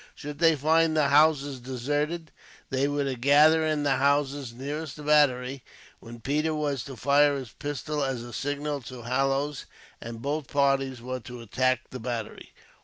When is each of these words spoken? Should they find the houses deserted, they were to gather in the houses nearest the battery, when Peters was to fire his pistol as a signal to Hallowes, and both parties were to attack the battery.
Should 0.15 0.39
they 0.39 0.55
find 0.55 0.97
the 0.97 1.09
houses 1.09 1.59
deserted, 1.59 2.31
they 2.71 2.87
were 2.87 3.03
to 3.03 3.13
gather 3.15 3.63
in 3.63 3.83
the 3.83 3.97
houses 3.97 4.51
nearest 4.51 4.95
the 4.95 5.03
battery, 5.03 5.63
when 5.99 6.21
Peters 6.21 6.53
was 6.53 6.83
to 6.85 6.95
fire 6.97 7.35
his 7.37 7.51
pistol 7.51 8.03
as 8.03 8.23
a 8.23 8.33
signal 8.33 8.81
to 8.81 9.03
Hallowes, 9.03 9.67
and 10.01 10.19
both 10.19 10.47
parties 10.47 11.03
were 11.03 11.19
to 11.19 11.41
attack 11.41 11.91
the 11.91 11.99
battery. 11.99 12.51